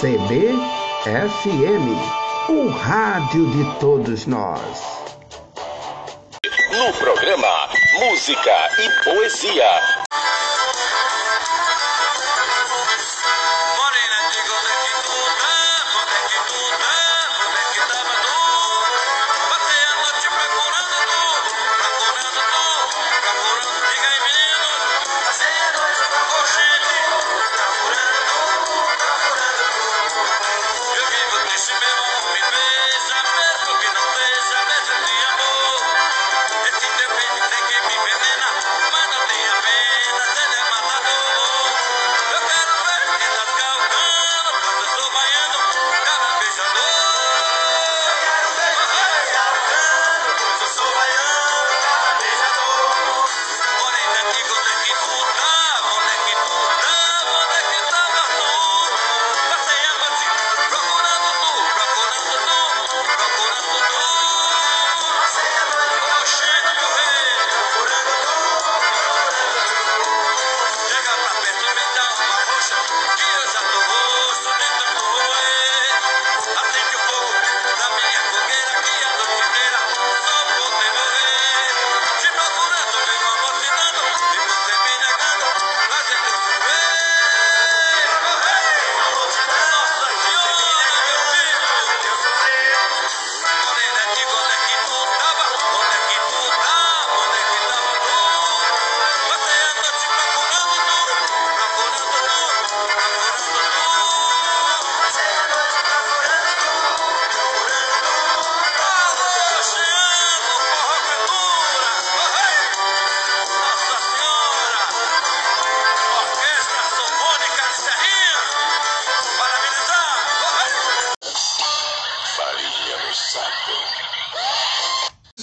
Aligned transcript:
CBFM, 0.00 1.88
o 2.48 2.68
rádio 2.68 3.50
de 3.50 3.80
todos 3.80 4.26
nós. 4.26 5.10
No 6.70 6.92
programa 6.92 7.68
Música 7.98 8.70
e 8.78 9.04
Poesia. 9.04 10.07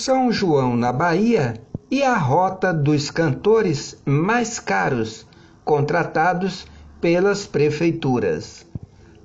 São 0.06 0.32
João, 0.32 0.78
na 0.78 0.92
Bahia, 0.92 1.56
e 1.90 2.04
a 2.04 2.16
rota 2.16 2.72
dos 2.72 3.10
cantores 3.10 4.00
mais 4.06 4.60
caros 4.60 5.26
contratados 5.64 6.68
pelas 7.02 7.48
prefeituras. 7.48 8.68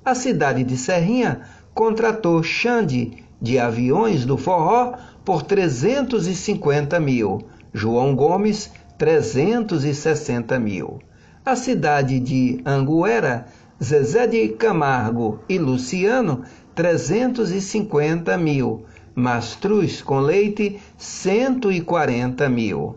A 0.03 0.15
cidade 0.15 0.63
de 0.63 0.75
Serrinha 0.75 1.41
contratou 1.75 2.41
Xande 2.41 3.23
de 3.39 3.59
aviões 3.59 4.25
do 4.25 4.37
forró 4.37 4.93
por 5.23 5.43
350 5.43 6.99
mil, 6.99 7.43
João 7.71 8.15
Gomes 8.15 8.71
360 8.97 10.57
mil. 10.57 10.97
A 11.45 11.55
cidade 11.55 12.19
de 12.19 12.59
Anguera, 12.65 13.45
Zezé 13.79 14.25
de 14.25 14.47
Camargo 14.47 15.41
e 15.47 15.59
Luciano 15.59 16.41
350 16.73 18.35
mil, 18.39 18.83
Mastruz 19.13 20.01
com 20.01 20.19
leite, 20.19 20.79
140 20.97 22.47
mil. 22.49 22.95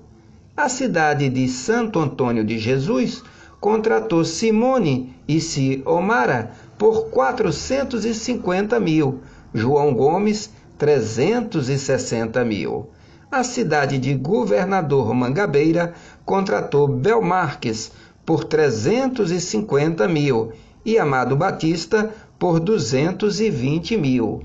A 0.56 0.68
cidade 0.68 1.28
de 1.28 1.48
Santo 1.48 1.98
Antônio 1.98 2.44
de 2.44 2.58
Jesus 2.58 3.22
contratou 3.60 4.24
Simone 4.24 5.12
e 5.26 5.40
Ciomara 5.40 6.52
por 6.78 7.10
450 7.10 8.78
mil. 8.78 9.20
João 9.52 9.92
Gomes, 9.92 10.50
360 10.78 12.44
mil. 12.44 12.90
A 13.30 13.42
cidade 13.42 13.98
de 13.98 14.14
Governador 14.14 15.12
Mangabeira 15.12 15.94
contratou 16.24 16.86
Belmarques 16.86 17.90
por 18.24 18.44
350 18.44 20.06
mil 20.06 20.52
e 20.84 20.98
Amado 20.98 21.34
Batista 21.34 22.14
por 22.38 22.60
220 22.60 23.96
mil. 23.96 24.44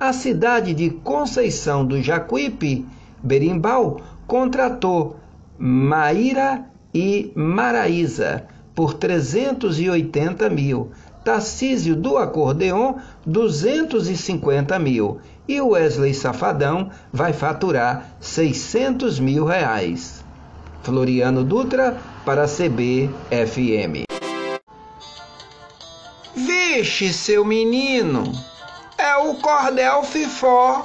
A 0.00 0.12
cidade 0.12 0.74
de 0.74 0.90
Conceição 0.90 1.84
do 1.84 2.00
Jacuípe, 2.00 2.86
Berimbau, 3.20 4.00
contratou 4.28 5.16
Maíra 5.58 6.64
e 6.94 7.32
Maraíza 7.34 8.46
por 8.76 8.94
380 8.94 10.48
mil, 10.50 10.92
Tarcísio 11.24 11.96
do 11.96 12.16
Acordeon 12.16 12.94
250 13.26 14.78
mil 14.78 15.18
e 15.48 15.60
Wesley 15.60 16.14
Safadão 16.14 16.90
vai 17.12 17.32
faturar 17.32 18.12
600 18.20 19.18
mil 19.18 19.44
reais. 19.44 20.24
Floriano 20.84 21.42
Dutra 21.42 21.96
para 22.24 22.46
CBFM. 22.46 24.04
Vixe, 26.36 27.12
seu 27.12 27.44
menino! 27.44 28.32
É 28.98 29.16
o 29.16 29.36
cordel 29.36 30.02
fifó. 30.02 30.82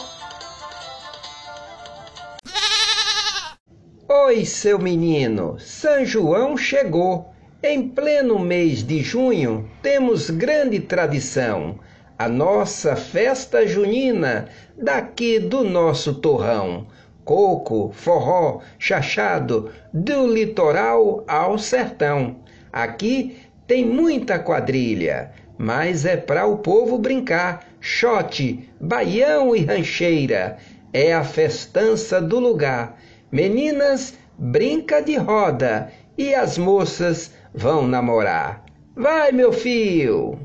Oi, 4.07 4.46
seu 4.46 4.78
menino, 4.78 5.57
São 5.59 6.06
João 6.06 6.56
chegou. 6.56 7.34
Em 7.63 7.88
pleno 7.88 8.38
mês 8.38 8.84
de 8.84 9.02
junho 9.02 9.68
temos 9.81 10.29
grande 10.29 10.79
tradição, 10.79 11.79
a 12.19 12.29
nossa 12.29 12.96
festa 12.96 13.66
junina 13.66 14.47
daqui 14.78 15.40
do 15.40 15.63
nosso 15.63 16.13
torrão. 16.16 16.85
Coco, 17.25 17.91
forró, 17.94 18.59
chachado, 18.78 19.72
do 19.94 20.28
litoral 20.28 21.23
ao 21.25 21.57
sertão. 21.57 22.35
Aqui 22.72 23.38
tem 23.66 23.85
muita 23.85 24.38
quadrilha, 24.38 25.31
mas 25.58 26.06
é 26.06 26.18
para 26.18 26.46
o 26.46 26.58
povo 26.58 26.97
brincar 26.97 27.66
Xote, 27.86 28.69
baião 28.80 29.53
e 29.53 29.66
rancheira, 29.66 30.58
é 30.94 31.14
a 31.14 31.22
festança 31.22 32.22
do 32.22 32.40
lugar. 32.40 32.97
Meninas, 33.30 34.14
brinca 34.38 35.02
de 35.02 35.18
roda 35.18 35.91
e 36.18 36.34
as 36.34 36.58
moças 36.58 37.34
vão 37.53 37.86
namorar. 37.86 38.64
Vai, 38.96 39.34
meu 39.34 39.52
filho! 39.52 40.40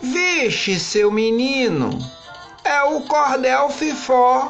Vixe, 0.00 0.80
seu 0.80 1.10
menino, 1.10 1.90
é 2.64 2.82
o 2.84 3.02
cordel 3.02 3.68
fifó. 3.68 4.48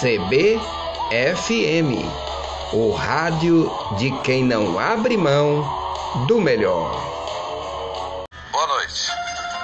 CBFM, 0.00 0.60
o 2.72 2.90
rádio 2.92 3.70
de 3.96 4.10
quem 4.22 4.44
não 4.44 4.78
abre 4.78 5.16
mão 5.16 5.64
do 6.26 6.40
melhor. 6.40 7.17